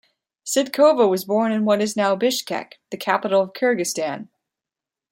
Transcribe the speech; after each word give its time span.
Sydykova 0.47 1.07
was 1.07 1.25
born 1.25 1.51
in 1.51 1.63
what 1.63 1.79
is 1.79 1.95
now 1.95 2.15
Bishkek, 2.15 2.79
the 2.89 2.97
capital 2.97 3.39
of 3.39 3.53
Kyrgyzstan. 3.53 4.29